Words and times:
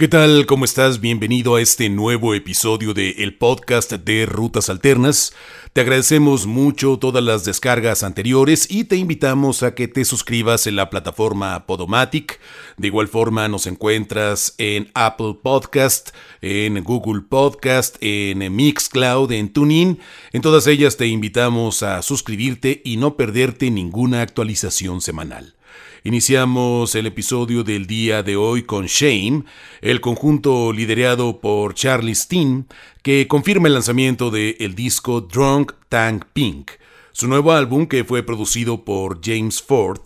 ¿Qué 0.00 0.08
tal? 0.08 0.46
¿Cómo 0.46 0.64
estás? 0.64 1.02
Bienvenido 1.02 1.56
a 1.56 1.60
este 1.60 1.90
nuevo 1.90 2.34
episodio 2.34 2.94
de 2.94 3.10
el 3.18 3.36
podcast 3.36 3.92
de 3.92 4.24
Rutas 4.24 4.70
Alternas. 4.70 5.34
Te 5.74 5.82
agradecemos 5.82 6.46
mucho 6.46 6.98
todas 6.98 7.22
las 7.22 7.44
descargas 7.44 8.02
anteriores 8.02 8.66
y 8.70 8.84
te 8.84 8.96
invitamos 8.96 9.62
a 9.62 9.74
que 9.74 9.88
te 9.88 10.06
suscribas 10.06 10.66
en 10.66 10.76
la 10.76 10.88
plataforma 10.88 11.66
Podomatic. 11.66 12.40
De 12.78 12.86
igual 12.86 13.08
forma 13.08 13.46
nos 13.48 13.66
encuentras 13.66 14.54
en 14.56 14.90
Apple 14.94 15.36
Podcast, 15.42 16.16
en 16.40 16.82
Google 16.82 17.20
Podcast, 17.28 17.98
en 18.00 18.56
Mixcloud, 18.56 19.30
en 19.32 19.52
TuneIn. 19.52 20.00
En 20.32 20.40
todas 20.40 20.66
ellas 20.66 20.96
te 20.96 21.08
invitamos 21.08 21.82
a 21.82 22.00
suscribirte 22.00 22.80
y 22.86 22.96
no 22.96 23.18
perderte 23.18 23.70
ninguna 23.70 24.22
actualización 24.22 25.02
semanal. 25.02 25.56
Iniciamos 26.02 26.94
el 26.94 27.04
episodio 27.04 27.62
del 27.62 27.86
día 27.86 28.22
de 28.22 28.34
hoy 28.34 28.62
con 28.62 28.86
Shame, 28.86 29.44
el 29.82 30.00
conjunto 30.00 30.72
liderado 30.72 31.40
por 31.40 31.74
Charlie 31.74 32.14
Steen, 32.14 32.66
que 33.02 33.28
confirma 33.28 33.68
el 33.68 33.74
lanzamiento 33.74 34.30
del 34.30 34.56
el 34.60 34.74
disco 34.74 35.20
Drunk 35.20 35.72
Tank 35.90 36.24
Pink, 36.32 36.70
su 37.12 37.28
nuevo 37.28 37.52
álbum 37.52 37.86
que 37.86 38.04
fue 38.04 38.22
producido 38.22 38.82
por 38.82 39.20
James 39.22 39.60
Ford 39.60 40.00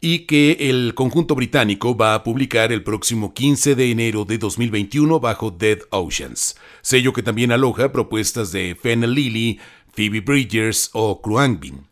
y 0.00 0.26
que 0.26 0.56
el 0.68 0.94
conjunto 0.96 1.36
británico 1.36 1.96
va 1.96 2.14
a 2.14 2.24
publicar 2.24 2.72
el 2.72 2.82
próximo 2.82 3.32
15 3.32 3.76
de 3.76 3.92
enero 3.92 4.24
de 4.24 4.38
2021 4.38 5.20
bajo 5.20 5.52
Dead 5.52 5.78
Oceans, 5.90 6.56
sello 6.82 7.12
que 7.12 7.22
también 7.22 7.52
aloja 7.52 7.92
propuestas 7.92 8.50
de 8.50 8.74
Fennel 8.74 9.14
Lily, 9.14 9.60
Phoebe 9.92 10.22
Bridgers 10.22 10.90
o 10.92 11.22
Kruangbin. 11.22 11.86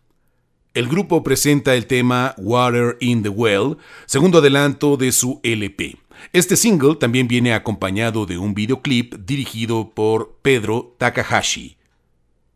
El 0.74 0.88
grupo 0.88 1.22
presenta 1.22 1.76
el 1.76 1.86
tema 1.86 2.34
Water 2.36 2.96
in 2.98 3.22
the 3.22 3.28
Well, 3.28 3.78
segundo 4.06 4.38
adelanto 4.38 4.96
de 4.96 5.12
su 5.12 5.38
LP. 5.44 5.98
Este 6.32 6.56
single 6.56 6.96
también 6.96 7.28
viene 7.28 7.54
acompañado 7.54 8.26
de 8.26 8.38
un 8.38 8.54
videoclip 8.54 9.14
dirigido 9.14 9.92
por 9.94 10.40
Pedro 10.42 10.96
Takahashi. 10.98 11.76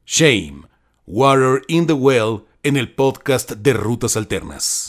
Shame, 0.05 0.63
Water 1.07 1.63
in 1.69 1.87
the 1.87 1.93
Well 1.93 2.43
en 2.65 2.77
el 2.77 2.93
podcast 2.93 3.53
de 3.53 3.73
Rutas 3.73 4.17
Alternas. 4.17 4.87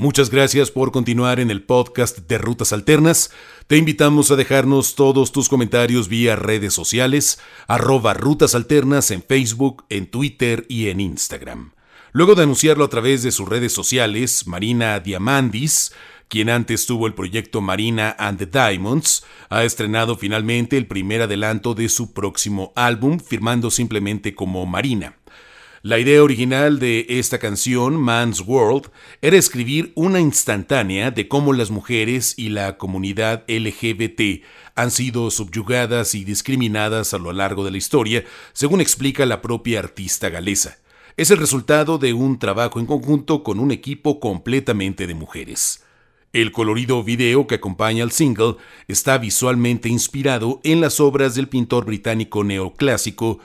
Muchas 0.00 0.30
gracias 0.30 0.72
por 0.72 0.90
continuar 0.90 1.38
en 1.38 1.52
el 1.52 1.62
podcast 1.62 2.18
de 2.26 2.38
Rutas 2.38 2.72
Alternas. 2.72 3.30
Te 3.68 3.76
invitamos 3.76 4.32
a 4.32 4.36
dejarnos 4.36 4.96
todos 4.96 5.30
tus 5.30 5.48
comentarios 5.48 6.08
vía 6.08 6.34
redes 6.34 6.74
sociales, 6.74 7.38
arroba 7.68 8.14
Rutas 8.14 8.56
Alternas 8.56 9.12
en 9.12 9.22
Facebook, 9.22 9.84
en 9.90 10.10
Twitter 10.10 10.66
y 10.68 10.88
en 10.88 10.98
Instagram. 10.98 11.70
Luego 12.10 12.34
de 12.34 12.42
anunciarlo 12.42 12.84
a 12.84 12.88
través 12.88 13.22
de 13.22 13.30
sus 13.30 13.48
redes 13.48 13.72
sociales, 13.72 14.48
Marina 14.48 14.98
Diamandis, 14.98 15.92
quien 16.26 16.50
antes 16.50 16.86
tuvo 16.86 17.06
el 17.06 17.14
proyecto 17.14 17.60
Marina 17.60 18.16
and 18.18 18.38
the 18.38 18.46
Diamonds, 18.46 19.22
ha 19.50 19.62
estrenado 19.62 20.16
finalmente 20.16 20.76
el 20.76 20.88
primer 20.88 21.22
adelanto 21.22 21.74
de 21.74 21.88
su 21.90 22.12
próximo 22.12 22.72
álbum, 22.74 23.20
firmando 23.20 23.70
simplemente 23.70 24.34
como 24.34 24.66
Marina. 24.66 25.14
La 25.86 26.00
idea 26.00 26.20
original 26.20 26.80
de 26.80 27.06
esta 27.08 27.38
canción, 27.38 27.94
Man's 27.94 28.40
World, 28.44 28.90
era 29.22 29.36
escribir 29.36 29.92
una 29.94 30.18
instantánea 30.18 31.12
de 31.12 31.28
cómo 31.28 31.52
las 31.52 31.70
mujeres 31.70 32.34
y 32.36 32.48
la 32.48 32.76
comunidad 32.76 33.44
LGBT 33.46 34.42
han 34.74 34.90
sido 34.90 35.30
subyugadas 35.30 36.16
y 36.16 36.24
discriminadas 36.24 37.14
a 37.14 37.18
lo 37.18 37.32
largo 37.32 37.64
de 37.64 37.70
la 37.70 37.76
historia, 37.76 38.24
según 38.52 38.80
explica 38.80 39.26
la 39.26 39.40
propia 39.40 39.78
artista 39.78 40.28
galesa. 40.28 40.78
Es 41.16 41.30
el 41.30 41.38
resultado 41.38 41.98
de 41.98 42.14
un 42.14 42.40
trabajo 42.40 42.80
en 42.80 42.86
conjunto 42.86 43.44
con 43.44 43.60
un 43.60 43.70
equipo 43.70 44.18
completamente 44.18 45.06
de 45.06 45.14
mujeres. 45.14 45.84
El 46.32 46.50
colorido 46.50 47.04
video 47.04 47.46
que 47.46 47.54
acompaña 47.54 48.02
al 48.02 48.10
single 48.10 48.56
está 48.88 49.18
visualmente 49.18 49.88
inspirado 49.88 50.60
en 50.64 50.80
las 50.80 50.98
obras 50.98 51.36
del 51.36 51.46
pintor 51.46 51.84
británico 51.84 52.42
neoclásico 52.42 53.38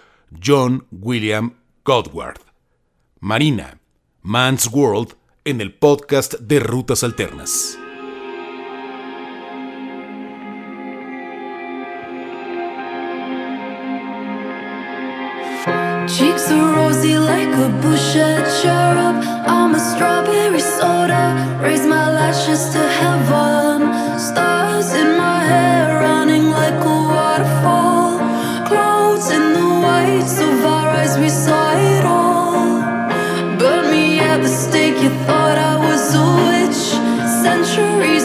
John 0.44 0.88
William 0.90 1.61
Godward. 1.84 2.38
Marina, 3.22 3.80
Man's 4.22 4.68
World, 4.72 5.16
en 5.44 5.62
el 5.62 5.74
podcast 5.74 6.36
de 6.36 6.60
Rutas 6.60 7.04
Alternas. 7.04 7.76
Cheeks 16.06 16.52
are 16.52 16.76
rosy 16.76 17.18
like 17.18 17.50
a 17.50 17.70
cherub. 18.62 19.16
I'm 19.48 19.74
a 19.74 19.80
strawberry 19.80 20.60
soda. 20.60 21.34
Raise 21.64 21.88
my 21.88 22.12
lashes 22.12 22.70
to 22.74 22.80
heaven. 22.80 24.20
Stars 24.20 24.94
in 24.94 25.18
my 25.18 25.44
hair 25.46 26.00
running 26.00 26.52
like 26.52 26.80
a 26.86 26.98
waterfall. 27.10 28.20
Clouds 28.68 29.32
in 29.32 29.54
the 29.54 29.68
whites 29.82 30.40
of 30.40 30.71
Centuries 37.42 38.21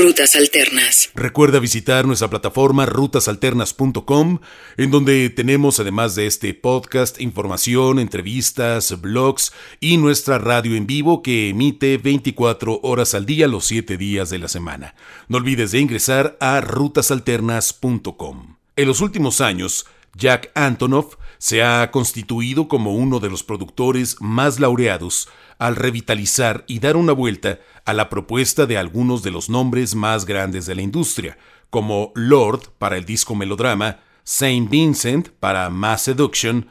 Rutas 0.00 0.34
Alternas. 0.34 1.10
Recuerda 1.14 1.58
visitar 1.58 2.06
nuestra 2.06 2.30
plataforma 2.30 2.86
rutasalternas.com, 2.86 4.38
en 4.78 4.90
donde 4.90 5.28
tenemos, 5.28 5.78
además 5.78 6.14
de 6.14 6.26
este 6.26 6.54
podcast, 6.54 7.20
información, 7.20 7.98
entrevistas, 7.98 8.98
blogs 9.02 9.52
y 9.78 9.98
nuestra 9.98 10.38
radio 10.38 10.74
en 10.74 10.86
vivo 10.86 11.22
que 11.22 11.50
emite 11.50 11.98
24 11.98 12.80
horas 12.82 13.14
al 13.14 13.26
día 13.26 13.46
los 13.46 13.66
7 13.66 13.98
días 13.98 14.30
de 14.30 14.38
la 14.38 14.48
semana. 14.48 14.94
No 15.28 15.36
olvides 15.36 15.72
de 15.72 15.80
ingresar 15.80 16.38
a 16.40 16.62
rutasalternas.com. 16.62 18.56
En 18.76 18.88
los 18.88 19.02
últimos 19.02 19.42
años, 19.42 19.84
Jack 20.14 20.50
Antonoff 20.54 21.16
se 21.36 21.62
ha 21.62 21.90
constituido 21.90 22.68
como 22.68 22.94
uno 22.94 23.20
de 23.20 23.28
los 23.28 23.42
productores 23.42 24.16
más 24.20 24.60
laureados 24.60 25.28
al 25.60 25.76
revitalizar 25.76 26.64
y 26.66 26.80
dar 26.80 26.96
una 26.96 27.12
vuelta 27.12 27.60
a 27.84 27.92
la 27.92 28.08
propuesta 28.08 28.66
de 28.66 28.78
algunos 28.78 29.22
de 29.22 29.30
los 29.30 29.50
nombres 29.50 29.94
más 29.94 30.24
grandes 30.24 30.64
de 30.64 30.74
la 30.74 30.82
industria, 30.82 31.38
como 31.68 32.12
Lord 32.16 32.70
para 32.78 32.96
el 32.96 33.04
disco 33.04 33.34
melodrama, 33.34 34.00
Saint 34.24 34.70
Vincent 34.70 35.28
para 35.28 35.68
Mass 35.68 36.02
Seduction, 36.02 36.66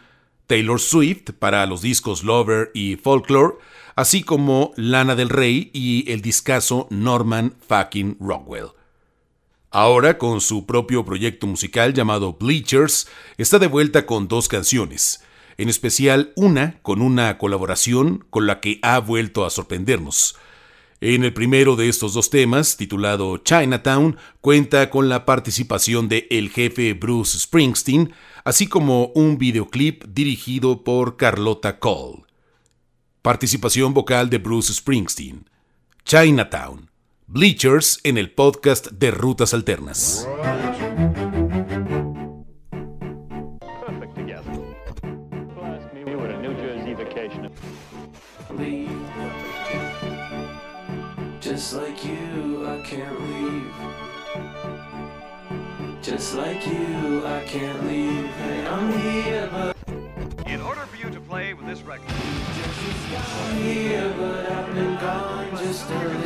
Taylor 0.48 0.79
Swift 0.79 1.31
para 1.38 1.65
los 1.67 1.84
discos 1.84 2.24
Lover 2.24 2.72
y 2.74 2.96
Folklore, 2.96 3.58
así 3.96 4.24
como 4.24 4.72
Lana 4.75 5.15
del 5.15 5.29
Rey 5.29 5.69
y 5.72 6.12
el 6.12 6.22
discazo 6.22 6.88
Norman 6.89 7.53
fucking 7.67 8.17
Rockwell. 8.19 8.69
Ahora, 9.69 10.17
con 10.17 10.41
su 10.41 10.65
propio 10.65 11.05
proyecto 11.05 11.46
musical 11.46 11.93
llamado 11.93 12.34
Bleachers, 12.34 13.08
está 13.38 13.60
de 13.60 13.67
vuelta 13.67 14.08
con 14.08 14.27
dos 14.27 14.48
canciones, 14.48 15.24
en 15.60 15.68
especial 15.68 16.32
una 16.38 16.80
con 16.82 17.01
una 17.01 17.38
colaboración 17.38 18.25
con 18.30 18.48
la 18.48 18.62
que 18.62 18.80
ha 18.82 18.98
vuelto 19.00 19.46
a 19.46 19.50
sorprendernos. 19.50 20.38
En 21.01 21.25
el 21.25 21.34
primero 21.34 21.75
de 21.75 21.89
estos 21.89 22.13
dos 22.13 22.30
temas, 22.30 22.78
titulado 22.78 23.38
Chinatown, 23.39 24.16
cuenta 24.39 24.89
con 24.89 25.10
la 25.10 25.25
participación 25.25 26.08
de 26.08 26.28
el 26.32 26.50
jefe 26.50 26.94
Bruce 26.94 27.38
Springsteen, 27.38 28.13
así 28.46 28.68
como 28.68 29.08
un 29.08 29.38
videoclip 29.38 30.06
dirigido 30.06 30.86
por 30.86 31.18
Carlota 31.18 31.78
Cole. 31.78 32.24
Participación 33.22 33.94
vocal 33.94 34.30
de 34.30 34.38
Bruce 34.38 34.74
Springsteen. 34.74 35.50
Chinatown. 36.06 36.89
Bleachers 37.28 38.00
en 38.06 38.18
el 38.18 38.32
podcast 38.32 38.92
de 38.92 39.12
Rutas 39.12 39.54
Alternas. 39.54 40.25
Just 56.20 56.36
like 56.36 56.68
you, 56.68 57.26
I 57.26 57.46
can't 57.46 57.88
leave. 57.88 58.26
Hey, 58.26 58.68
I'm 58.68 58.92
here, 59.00 59.48
but 59.54 59.78
In 60.46 60.60
order 60.60 60.82
for 60.82 60.98
you 60.98 61.10
to 61.10 61.20
play 61.22 61.54
with 61.54 61.66
this 61.66 61.82
record, 61.82 62.12
I'm 62.12 63.56
here, 63.56 64.14
but 64.18 64.52
I've 64.52 64.76
been 64.76 65.00
gone 65.00 65.50
just 65.52 65.90
a 65.90 66.19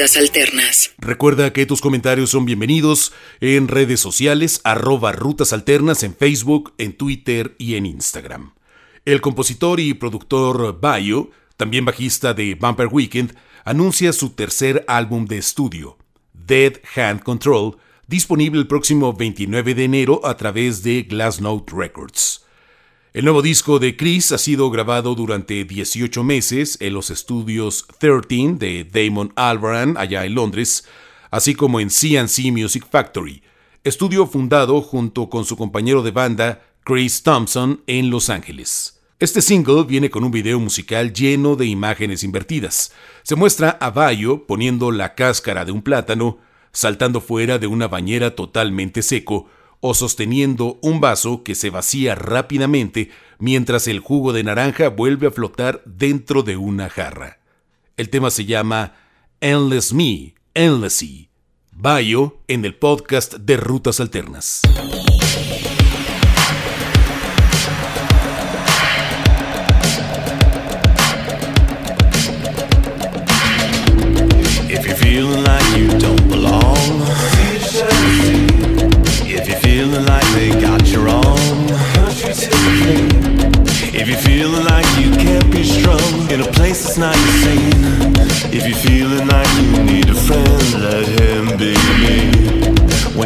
Alternas. 0.00 0.94
Recuerda 0.96 1.52
que 1.52 1.66
tus 1.66 1.82
comentarios 1.82 2.30
son 2.30 2.46
bienvenidos 2.46 3.12
en 3.42 3.68
redes 3.68 4.00
sociales, 4.00 4.62
arroba 4.64 5.12
Rutas 5.12 5.52
Alternas 5.52 6.02
en 6.02 6.14
Facebook, 6.14 6.72
en 6.78 6.94
Twitter 6.94 7.54
y 7.58 7.74
en 7.74 7.84
Instagram. 7.84 8.54
El 9.04 9.20
compositor 9.20 9.78
y 9.78 9.92
productor 9.92 10.80
Bayo, 10.80 11.30
también 11.58 11.84
bajista 11.84 12.32
de 12.32 12.54
Bumper 12.54 12.86
Weekend, 12.86 13.36
anuncia 13.66 14.14
su 14.14 14.30
tercer 14.30 14.86
álbum 14.88 15.26
de 15.26 15.36
estudio, 15.36 15.98
Dead 16.32 16.80
Hand 16.96 17.22
Control, 17.22 17.76
disponible 18.06 18.58
el 18.58 18.66
próximo 18.66 19.12
29 19.12 19.74
de 19.74 19.84
enero 19.84 20.22
a 20.24 20.34
través 20.38 20.82
de 20.82 21.02
Glassnote 21.02 21.74
Records. 21.76 22.46
El 23.12 23.24
nuevo 23.24 23.42
disco 23.42 23.80
de 23.80 23.96
Chris 23.96 24.30
ha 24.30 24.38
sido 24.38 24.70
grabado 24.70 25.16
durante 25.16 25.64
18 25.64 26.22
meses 26.22 26.78
en 26.80 26.94
los 26.94 27.10
estudios 27.10 27.88
13 27.98 28.54
de 28.54 28.84
Damon 28.84 29.32
Albarn 29.34 29.96
allá 29.96 30.24
en 30.24 30.36
Londres, 30.36 30.86
así 31.32 31.56
como 31.56 31.80
en 31.80 31.88
CNC 31.88 32.52
Music 32.52 32.86
Factory, 32.88 33.42
estudio 33.82 34.28
fundado 34.28 34.80
junto 34.80 35.28
con 35.28 35.44
su 35.44 35.56
compañero 35.56 36.04
de 36.04 36.12
banda 36.12 36.62
Chris 36.84 37.24
Thompson 37.24 37.82
en 37.88 38.10
Los 38.10 38.30
Ángeles. 38.30 39.00
Este 39.18 39.42
single 39.42 39.82
viene 39.82 40.08
con 40.08 40.22
un 40.22 40.30
video 40.30 40.60
musical 40.60 41.12
lleno 41.12 41.56
de 41.56 41.66
imágenes 41.66 42.22
invertidas. 42.22 42.92
Se 43.24 43.34
muestra 43.34 43.70
a 43.70 43.90
Bayo 43.90 44.46
poniendo 44.46 44.92
la 44.92 45.16
cáscara 45.16 45.64
de 45.64 45.72
un 45.72 45.82
plátano, 45.82 46.38
saltando 46.70 47.20
fuera 47.20 47.58
de 47.58 47.66
una 47.66 47.88
bañera 47.88 48.36
totalmente 48.36 49.02
seco, 49.02 49.48
o 49.80 49.94
sosteniendo 49.94 50.78
un 50.82 51.00
vaso 51.00 51.42
que 51.42 51.54
se 51.54 51.70
vacía 51.70 52.14
rápidamente 52.14 53.10
mientras 53.38 53.88
el 53.88 54.00
jugo 54.00 54.32
de 54.32 54.44
naranja 54.44 54.88
vuelve 54.88 55.26
a 55.26 55.30
flotar 55.30 55.82
dentro 55.84 56.42
de 56.42 56.56
una 56.56 56.88
jarra. 56.88 57.38
El 57.96 58.10
tema 58.10 58.30
se 58.30 58.44
llama 58.44 58.94
Endless 59.40 59.92
Me, 59.92 60.34
Endlessy. 60.54 61.28
Bayo 61.72 62.40
en 62.46 62.64
el 62.64 62.74
podcast 62.74 63.34
de 63.34 63.56
Rutas 63.56 64.00
Alternas. 64.00 64.62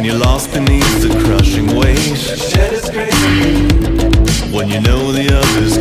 You're 0.05 0.19
lost 0.19 0.53
beneath 0.53 1.01
the 1.01 1.09
crushing 1.25 1.75
weight, 1.75 1.97
shed 1.97 2.71
his 2.73 2.89
grace. 2.91 4.53
When 4.53 4.69
you 4.69 4.79
know 4.81 5.11
the 5.11 5.33
others 5.33 5.74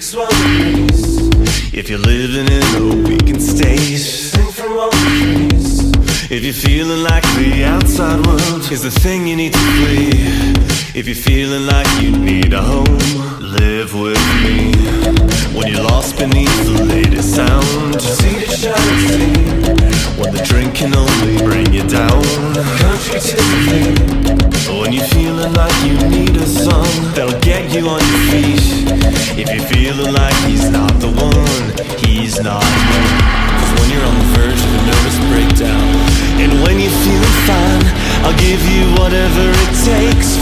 one. 0.00 0.88
If 1.72 1.90
you're 1.90 1.98
living 1.98 2.48
in 2.48 2.62
a 2.80 3.08
weakened 3.08 3.42
state, 3.42 3.98
sing 3.98 4.50
from 4.50 4.90
trees. 4.90 5.92
If 6.30 6.42
you're 6.42 6.54
feeling 6.54 7.02
like 7.02 7.22
the 7.36 7.64
outside 7.64 8.24
world 8.26 8.72
is 8.72 8.82
the 8.82 8.90
thing 8.90 9.26
you 9.26 9.36
need 9.36 9.52
to 9.52 9.58
flee. 9.58 10.10
If 10.98 11.06
you're 11.06 11.14
feeling 11.14 11.66
like 11.66 11.86
you 12.00 12.12
need 12.16 12.54
a 12.54 12.62
home, 12.62 12.98
live 13.40 13.92
with 13.92 14.18
me. 14.42 15.19
When 15.54 15.66
you're 15.66 15.82
lost 15.82 16.16
beneath 16.18 16.64
the 16.64 16.84
latest 16.84 17.34
sound, 17.34 18.00
see 18.00 18.38
the 18.38 18.46
sea. 18.46 20.20
When 20.20 20.32
the 20.32 20.42
drink 20.44 20.74
can 20.74 20.94
only 20.94 21.38
bring 21.38 21.72
you 21.72 21.82
down, 21.88 22.22
country 22.78 23.20
to 23.20 24.80
when 24.80 24.92
you're 24.92 25.10
feeling 25.12 25.52
like 25.54 25.74
you 25.84 25.94
need 26.08 26.36
a 26.36 26.46
song 26.46 26.88
that'll 27.14 27.38
get 27.40 27.70
you 27.74 27.88
on 27.88 28.00
your 28.00 28.22
feet. 28.30 28.62
If 29.38 29.46
you're 29.52 29.68
feeling 29.70 30.12
like 30.12 30.34
he's 30.46 30.70
not 30.70 30.92
the 30.98 31.10
one, 31.10 31.66
he's 31.98 32.40
not. 32.40 32.62
Cause 32.62 33.72
when 33.78 33.88
you're 33.90 34.06
on 34.06 34.16
the 34.18 34.28
verge 34.34 34.62
of 34.66 34.72
a 34.74 34.82
nervous 34.86 35.18
breakdown, 35.30 35.90
and 36.42 36.50
when 36.62 36.78
you're 36.78 36.98
feeling 37.04 37.36
fine, 37.46 37.84
I'll 38.24 38.38
give 38.38 38.62
you 38.66 38.82
whatever 38.98 39.44
it 39.50 39.72
takes 39.84 40.36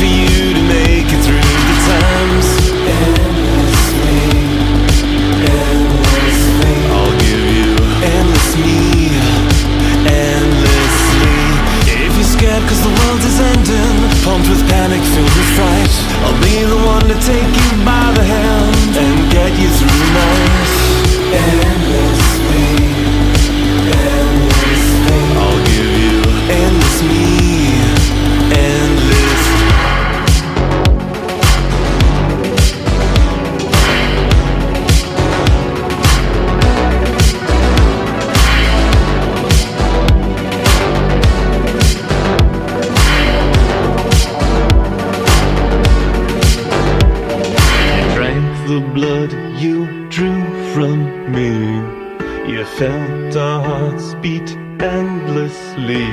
You 52.48 52.64
felt 52.64 53.36
our 53.36 53.62
hearts 53.62 54.14
beat 54.22 54.56
endlessly. 54.80 56.08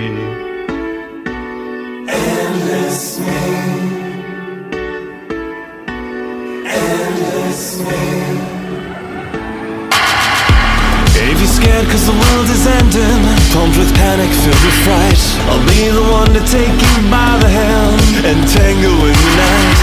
Endless 2.12 3.20
me. 3.22 3.44
Endless 6.68 7.80
me. 7.80 8.04
If 11.16 11.40
you're 11.40 11.48
scared 11.48 11.88
cause 11.88 12.06
the 12.06 12.12
world 12.12 12.50
is 12.52 12.68
ending 12.68 13.24
Pumped 13.54 13.78
with 13.78 13.96
panic, 13.96 14.30
filled 14.44 14.64
with 14.68 14.80
fright 14.84 15.22
I'll 15.48 15.66
be 15.66 15.88
the 15.88 16.04
one 16.04 16.34
to 16.34 16.44
take 16.52 16.68
you 16.68 16.96
by 17.10 17.40
the 17.40 17.48
hand 17.48 18.02
And 18.28 18.46
tangle 18.52 19.06
in 19.08 19.16
the 19.24 19.34
night 19.40 19.80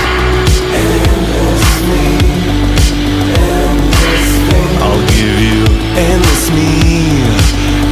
Endless 0.76 1.80
me 1.88 2.12
Endless 2.12 2.18
me 2.18 2.21
I'll 4.84 5.06
give 5.08 5.38
you 5.40 5.64
endless 5.96 6.50
me 6.50 6.68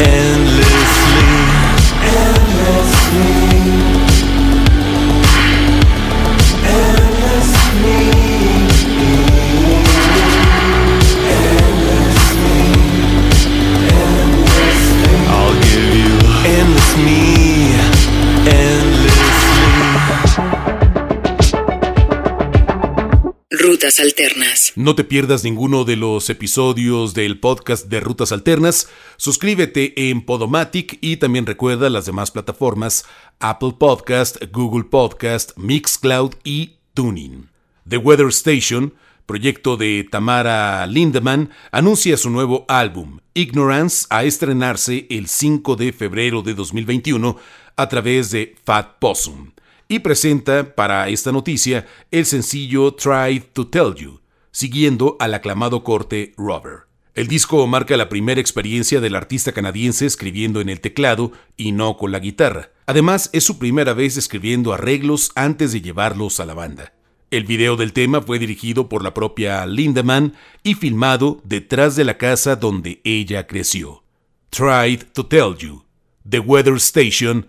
Endless 0.03 0.90
Rutas 23.71 24.01
Alternas. 24.01 24.73
No 24.75 24.97
te 24.97 25.05
pierdas 25.05 25.45
ninguno 25.45 25.85
de 25.85 25.95
los 25.95 26.29
episodios 26.29 27.15
del 27.15 27.39
podcast 27.39 27.87
de 27.87 28.01
Rutas 28.01 28.33
Alternas. 28.33 28.89
Suscríbete 29.17 30.11
en 30.11 30.23
Podomatic 30.23 30.99
y 31.01 31.19
también 31.19 31.47
recuerda 31.47 31.89
las 31.89 32.05
demás 32.05 32.33
plataformas 32.33 33.05
Apple 33.39 33.77
Podcast, 33.79 34.39
Google 34.51 34.87
Podcast, 34.91 35.57
Mixcloud 35.57 36.35
y 36.43 36.79
Tuning. 36.95 37.49
The 37.89 37.99
Weather 37.99 38.27
Station, 38.31 38.95
proyecto 39.25 39.77
de 39.77 40.05
Tamara 40.11 40.85
Lindemann, 40.89 41.51
anuncia 41.71 42.17
su 42.17 42.29
nuevo 42.29 42.65
álbum, 42.67 43.21
Ignorance, 43.35 44.05
a 44.11 44.25
estrenarse 44.25 45.07
el 45.11 45.29
5 45.29 45.77
de 45.77 45.93
febrero 45.93 46.43
de 46.43 46.55
2021 46.55 47.37
a 47.77 47.89
través 47.89 48.33
de 48.33 48.57
Fat 48.65 48.99
Possum. 48.99 49.53
Y 49.91 49.99
presenta 49.99 50.77
para 50.77 51.09
esta 51.09 51.33
noticia 51.33 51.85
el 52.13 52.25
sencillo 52.25 52.95
Try 52.95 53.41
to 53.53 53.67
Tell 53.67 53.93
You, 53.97 54.21
siguiendo 54.53 55.17
al 55.19 55.35
aclamado 55.35 55.83
corte 55.83 56.33
Rover. 56.37 56.83
El 57.17 57.27
disco 57.27 57.67
marca 57.67 57.97
la 57.97 58.09
primera 58.09 58.41
experiencia 58.41 59.01
del 59.01 59.17
artista 59.17 59.51
canadiense 59.51 60.07
escribiendo 60.07 60.61
en 60.61 60.69
el 60.69 60.81
teclado 60.81 61.33
y 61.57 61.73
no 61.73 61.97
con 61.97 62.13
la 62.13 62.21
guitarra. 62.21 62.71
Además, 62.87 63.31
es 63.33 63.43
su 63.43 63.59
primera 63.59 63.93
vez 63.93 64.17
escribiendo 64.17 64.73
arreglos 64.73 65.33
antes 65.35 65.73
de 65.73 65.81
llevarlos 65.81 66.39
a 66.39 66.47
la 66.47 66.55
banda. 66.55 66.93
El 67.33 67.43
video 67.45 67.75
del 67.75 67.93
tema 67.93 68.23
fue 68.23 68.39
dirigido 68.39 68.89
por 68.89 69.03
la 69.03 69.13
propia 69.13 69.67
Lindemann 69.67 70.35
y 70.63 70.75
filmado 70.75 71.41
detrás 71.43 71.97
de 71.97 72.05
la 72.05 72.17
casa 72.17 72.55
donde 72.55 73.01
ella 73.03 73.49
creció. 73.49 74.05
Tried 74.51 75.03
to 75.15 75.27
Tell 75.27 75.57
You, 75.59 75.85
The 76.29 76.39
Weather 76.39 76.77
Station, 76.77 77.49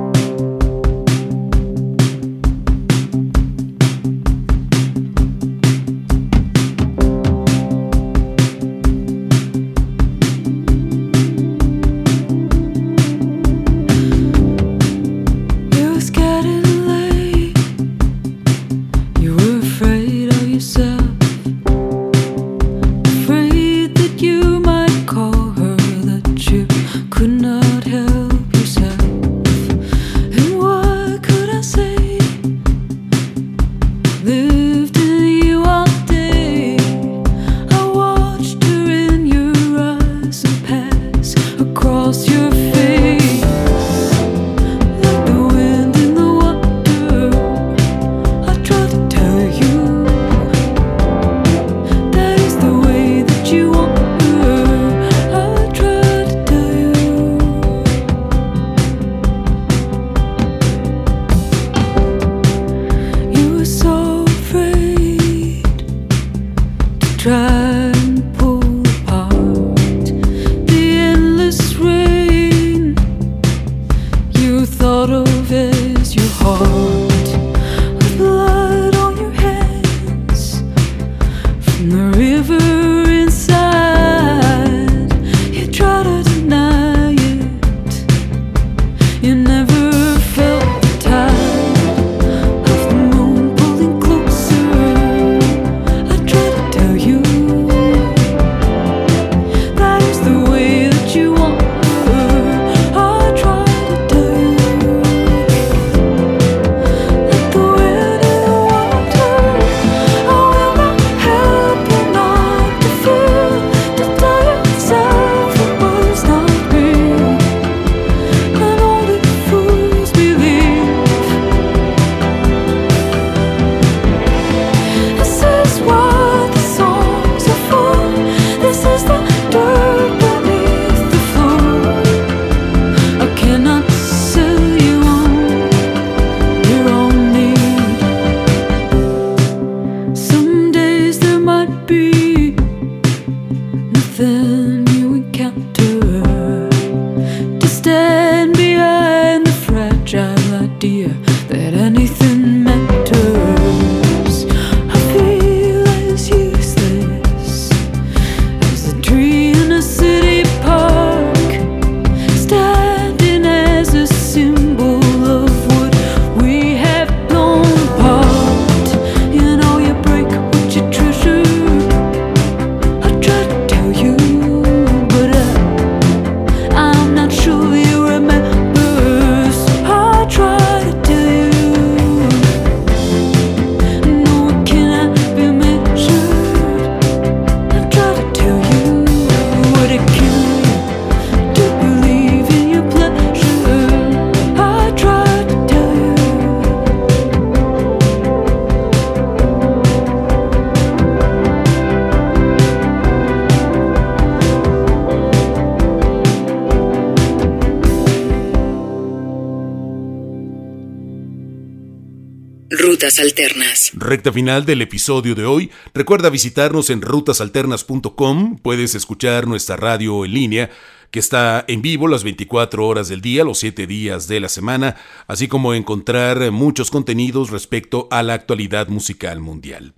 Alternas. 213.19 213.91
Recta 213.93 214.31
final 214.31 214.65
del 214.65 214.81
episodio 214.81 215.35
de 215.35 215.45
hoy. 215.45 215.71
Recuerda 215.93 216.29
visitarnos 216.29 216.89
en 216.89 217.01
rutasalternas.com. 217.01 218.57
Puedes 218.59 218.95
escuchar 218.95 219.47
nuestra 219.47 219.75
radio 219.75 220.25
en 220.25 220.33
línea 220.33 220.69
que 221.11 221.19
está 221.19 221.65
en 221.67 221.81
vivo 221.81 222.07
las 222.07 222.23
24 222.23 222.87
horas 222.87 223.09
del 223.09 223.21
día, 223.21 223.43
los 223.43 223.59
7 223.59 223.85
días 223.85 224.27
de 224.27 224.39
la 224.39 224.49
semana, 224.49 224.95
así 225.27 225.47
como 225.47 225.73
encontrar 225.73 226.51
muchos 226.51 226.89
contenidos 226.89 227.49
respecto 227.49 228.07
a 228.11 228.23
la 228.23 228.33
actualidad 228.33 228.87
musical 228.87 229.41
mundial. 229.41 229.93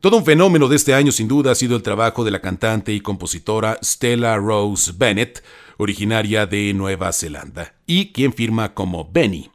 Todo 0.00 0.16
un 0.16 0.24
fenómeno 0.24 0.68
de 0.68 0.76
este 0.76 0.94
año 0.94 1.12
sin 1.12 1.28
duda 1.28 1.52
ha 1.52 1.54
sido 1.54 1.76
el 1.76 1.82
trabajo 1.82 2.24
de 2.24 2.30
la 2.30 2.40
cantante 2.40 2.92
y 2.92 3.00
compositora 3.00 3.78
Stella 3.82 4.36
Rose 4.36 4.92
Bennett, 4.96 5.42
originaria 5.76 6.46
de 6.46 6.72
Nueva 6.74 7.12
Zelanda, 7.12 7.74
y 7.86 8.12
quien 8.12 8.32
firma 8.32 8.74
como 8.74 9.10
Benny 9.10 9.50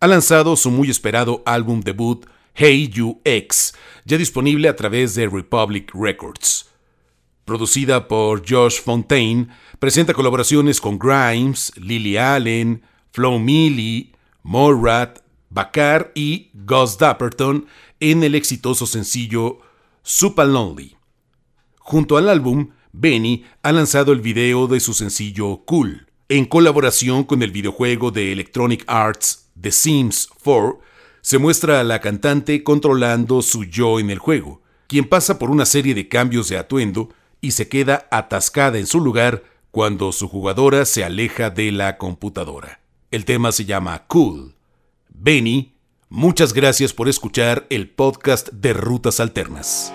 ha 0.00 0.06
lanzado 0.06 0.56
su 0.56 0.70
muy 0.70 0.90
esperado 0.90 1.42
álbum 1.44 1.80
debut 1.80 2.26
Hey 2.60 2.90
You 2.92 3.20
X, 3.24 3.72
ya 4.04 4.18
disponible 4.18 4.68
a 4.68 4.74
través 4.74 5.14
de 5.14 5.28
Republic 5.28 5.92
Records. 5.94 6.68
Producida 7.44 8.08
por 8.08 8.42
Josh 8.44 8.82
Fontaine, 8.82 9.46
presenta 9.78 10.12
colaboraciones 10.12 10.80
con 10.80 10.98
Grimes, 10.98 11.70
Lily 11.76 12.16
Allen, 12.16 12.82
Flo 13.12 13.38
Millie, 13.38 14.10
Morat, 14.42 15.20
Bakar 15.50 16.10
y 16.16 16.50
Gus 16.52 16.98
Dapperton 16.98 17.68
en 18.00 18.24
el 18.24 18.34
exitoso 18.34 18.86
sencillo 18.86 19.60
Super 20.02 20.48
Lonely. 20.48 20.96
Junto 21.78 22.16
al 22.16 22.28
álbum, 22.28 22.70
Benny 22.90 23.44
ha 23.62 23.70
lanzado 23.70 24.10
el 24.10 24.20
video 24.20 24.66
de 24.66 24.80
su 24.80 24.94
sencillo 24.94 25.58
Cool, 25.64 26.08
en 26.28 26.44
colaboración 26.44 27.22
con 27.22 27.44
el 27.44 27.52
videojuego 27.52 28.10
de 28.10 28.32
Electronic 28.32 28.82
Arts 28.88 29.48
The 29.60 29.70
Sims 29.70 30.28
4 30.42 30.87
se 31.28 31.36
muestra 31.36 31.78
a 31.78 31.84
la 31.84 32.00
cantante 32.00 32.64
controlando 32.64 33.42
su 33.42 33.64
yo 33.64 34.00
en 34.00 34.08
el 34.08 34.18
juego, 34.18 34.62
quien 34.86 35.06
pasa 35.06 35.38
por 35.38 35.50
una 35.50 35.66
serie 35.66 35.94
de 35.94 36.08
cambios 36.08 36.48
de 36.48 36.56
atuendo 36.56 37.10
y 37.42 37.50
se 37.50 37.68
queda 37.68 38.08
atascada 38.10 38.78
en 38.78 38.86
su 38.86 38.98
lugar 38.98 39.42
cuando 39.70 40.12
su 40.12 40.26
jugadora 40.26 40.86
se 40.86 41.04
aleja 41.04 41.50
de 41.50 41.70
la 41.70 41.98
computadora. 41.98 42.80
El 43.10 43.26
tema 43.26 43.52
se 43.52 43.66
llama 43.66 44.06
Cool. 44.06 44.54
Benny, 45.10 45.74
muchas 46.08 46.54
gracias 46.54 46.94
por 46.94 47.10
escuchar 47.10 47.66
el 47.68 47.90
podcast 47.90 48.48
de 48.48 48.72
Rutas 48.72 49.20
Alternas. 49.20 49.92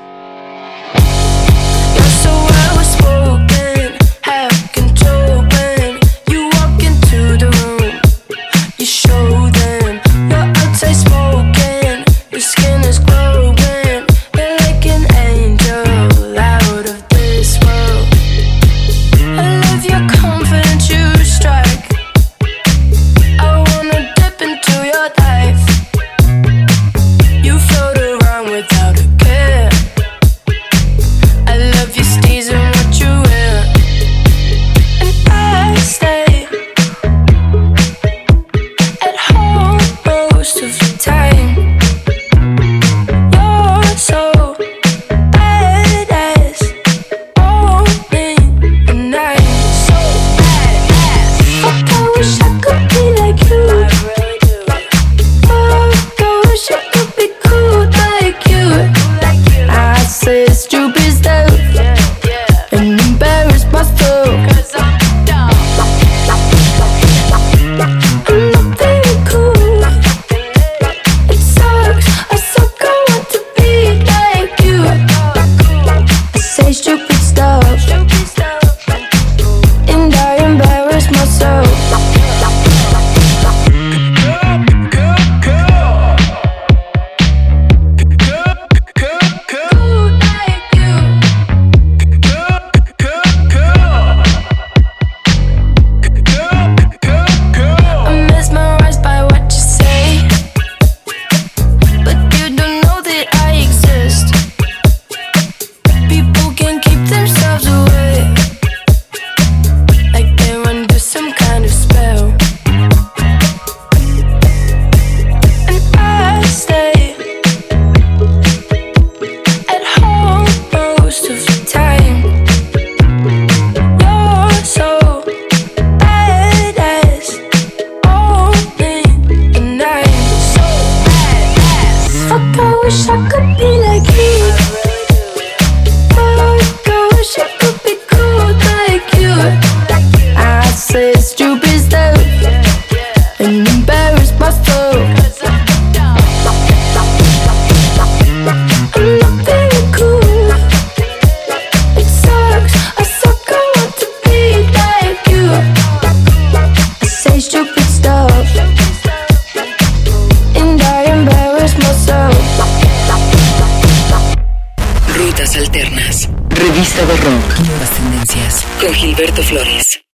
Your 12.33 12.41
skin 12.41 12.81
is 12.81 12.97